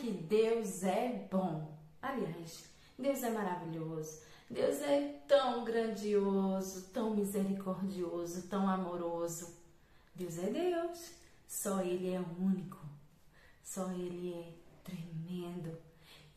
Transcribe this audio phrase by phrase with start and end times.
[0.00, 1.78] que Deus é bom.
[2.00, 2.64] Aliás,
[2.98, 4.22] Deus é maravilhoso.
[4.48, 9.54] Deus é tão grandioso, tão misericordioso, tão amoroso.
[10.14, 11.12] Deus é Deus.
[11.46, 12.78] Só Ele é único.
[13.62, 14.52] Só Ele é
[14.82, 15.78] tremendo.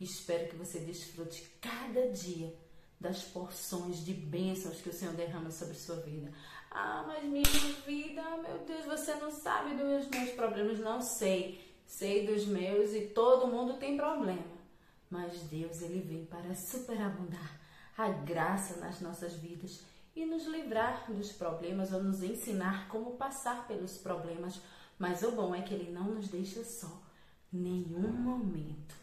[0.00, 2.54] Espero que você desfrute cada dia
[3.00, 6.32] das porções de bênçãos que o Senhor derrama sobre sua vida.
[6.70, 7.44] Ah, mas minha
[7.86, 10.78] vida, meu Deus, você não sabe dos meus problemas.
[10.78, 11.73] Não sei.
[11.96, 14.42] Sei dos meus e todo mundo tem problema.
[15.08, 17.60] Mas Deus, Ele vem para superabundar
[17.96, 19.84] a graça nas nossas vidas
[20.16, 24.60] e nos livrar dos problemas ou nos ensinar como passar pelos problemas.
[24.98, 27.00] Mas o bom é que Ele não nos deixa só
[27.52, 28.96] nenhum momento.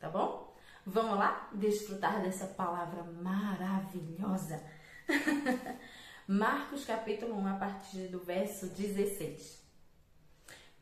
[0.00, 0.52] Tá bom?
[0.84, 4.60] Vamos lá desfrutar dessa palavra maravilhosa.
[6.26, 9.61] Marcos capítulo 1, a partir do verso 16.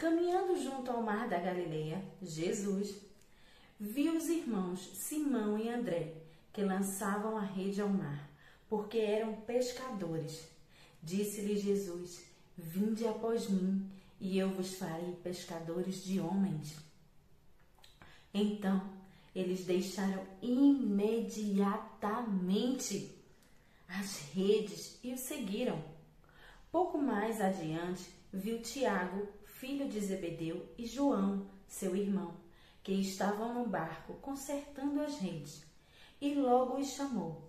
[0.00, 2.96] Caminhando junto ao mar da Galileia, Jesus
[3.78, 6.14] viu os irmãos Simão e André,
[6.54, 8.30] que lançavam a rede ao mar,
[8.66, 10.48] porque eram pescadores.
[11.02, 12.24] Disse-lhe Jesus:
[12.56, 13.86] Vinde após mim,
[14.18, 16.78] e eu vos farei pescadores de homens.
[18.32, 18.82] Então
[19.36, 23.14] eles deixaram imediatamente
[23.86, 25.84] as redes e o seguiram.
[26.72, 29.28] Pouco mais adiante, viu Tiago,
[29.60, 32.34] filho de Zebedeu, e João, seu irmão,
[32.82, 35.62] que estavam no barco consertando as redes,
[36.18, 37.46] e logo os chamou.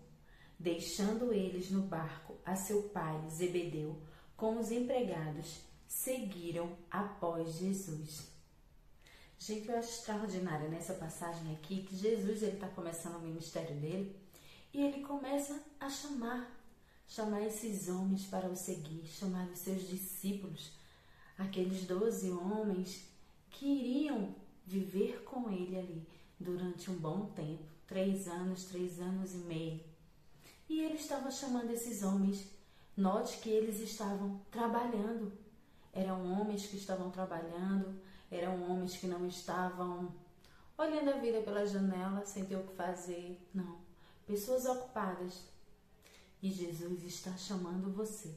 [0.59, 3.97] Deixando eles no barco a seu pai Zebedeu
[4.35, 8.27] com os empregados, seguiram após Jesus.
[9.39, 14.15] Gente, eu acho extraordinário nessa passagem aqui que Jesus ele está começando o ministério dele
[14.73, 16.61] e ele começa a chamar,
[17.07, 20.80] chamar esses homens para o seguir, chamar os seus discípulos,
[21.41, 23.07] aqueles doze homens
[23.49, 26.07] que iriam viver com ele ali
[26.39, 29.83] durante um bom tempo, três anos, três anos e meio.
[30.69, 32.47] E ele estava chamando esses homens.
[32.95, 35.31] Note que eles estavam trabalhando.
[35.93, 40.13] Eram homens que estavam trabalhando, eram homens que não estavam
[40.77, 43.37] olhando a vida pela janela sem ter o que fazer.
[43.53, 43.79] Não.
[44.25, 45.43] Pessoas ocupadas.
[46.41, 48.33] E Jesus está chamando você.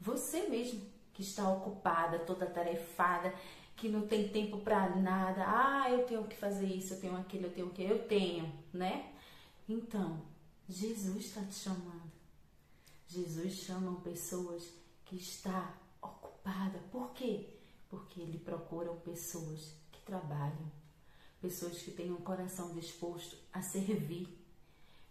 [0.00, 3.34] Você mesmo que está ocupada, toda tarefada,
[3.74, 5.44] que não tem tempo para nada.
[5.44, 7.82] Ah, eu tenho que fazer isso, eu tenho aquilo, eu tenho o que?
[7.82, 9.12] Eu tenho, né?
[9.68, 10.22] Então,
[10.68, 12.12] Jesus está te chamando.
[13.08, 14.72] Jesus chama pessoas
[15.04, 16.78] que está ocupada.
[16.92, 17.56] Por quê?
[17.88, 20.70] porque ele procura pessoas que trabalham,
[21.40, 24.28] pessoas que têm um coração disposto a servir,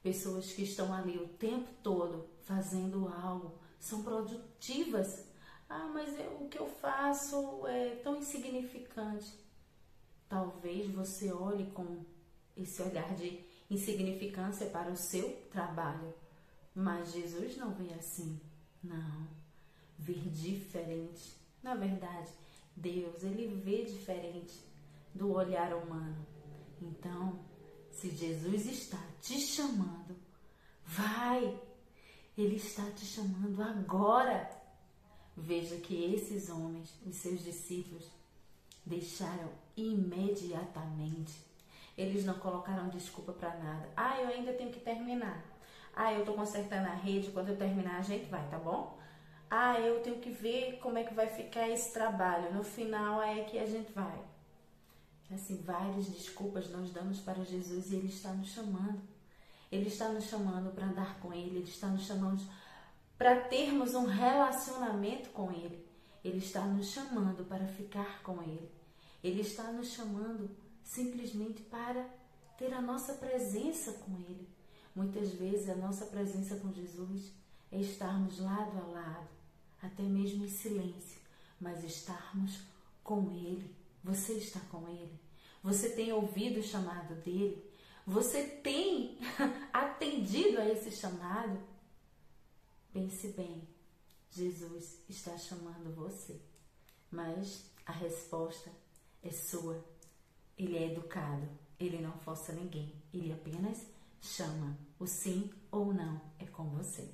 [0.03, 5.25] pessoas que estão ali o tempo todo fazendo algo, são produtivas.
[5.69, 9.33] Ah, mas eu, o que eu faço é tão insignificante.
[10.29, 12.03] Talvez você olhe com
[12.55, 16.13] esse olhar de insignificância para o seu trabalho,
[16.73, 18.39] mas Jesus não vê assim.
[18.83, 19.27] Não,
[19.97, 21.35] ver diferente.
[21.63, 22.31] Na verdade,
[22.75, 24.61] Deus, ele vê diferente
[25.13, 26.25] do olhar humano.
[26.81, 27.39] Então,
[27.89, 30.15] se Jesus está te chamando,
[30.85, 31.59] vai.
[32.37, 34.49] Ele está te chamando agora.
[35.35, 38.05] Veja que esses homens, os seus discípulos,
[38.85, 41.33] deixaram imediatamente.
[41.97, 43.89] Eles não colocaram desculpa para nada.
[43.95, 45.43] Ah, eu ainda tenho que terminar.
[45.95, 47.31] Ah, eu estou consertando a rede.
[47.31, 48.97] Quando eu terminar, a gente vai, tá bom?
[49.49, 52.53] ah, eu tenho que ver como é que vai ficar esse trabalho.
[52.53, 54.19] No final é que a gente vai.
[55.33, 59.01] Assim, várias desculpas nós damos para Jesus e Ele está nos chamando.
[59.71, 62.41] Ele está nos chamando para andar com Ele, Ele está nos chamando
[63.17, 65.85] para termos um relacionamento com Ele.
[66.23, 68.71] Ele está nos chamando para ficar com Ele.
[69.23, 70.49] Ele está nos chamando
[70.83, 72.07] simplesmente para
[72.57, 74.47] ter a nossa presença com Ele.
[74.95, 77.31] Muitas vezes a nossa presença com Jesus
[77.71, 79.27] é estarmos lado a lado,
[79.81, 81.19] até mesmo em silêncio,
[81.59, 82.59] mas estarmos
[83.03, 83.75] com Ele.
[84.03, 85.19] Você está com Ele.
[85.63, 87.63] Você tem ouvido o chamado dele.
[88.05, 89.17] Você tem
[89.73, 91.59] atendido a esse chamado.
[92.95, 93.61] Pense bem,
[94.31, 96.39] Jesus está chamando você,
[97.11, 98.71] mas a resposta
[99.21, 99.83] é sua.
[100.57, 101.45] Ele é educado,
[101.77, 103.85] ele não força ninguém, ele apenas
[104.21, 104.77] chama.
[104.97, 107.13] O sim ou não é com você.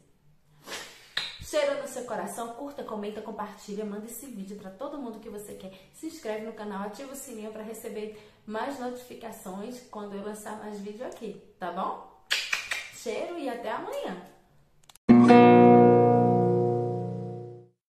[1.41, 5.55] Cheiro no seu coração, curta, comenta, compartilha, manda esse vídeo para todo mundo que você
[5.55, 5.89] quer.
[5.95, 10.79] Se inscreve no canal, ativa o sininho para receber mais notificações quando eu lançar mais
[10.79, 12.23] vídeo aqui, tá bom?
[12.93, 14.40] Cheiro e até amanhã!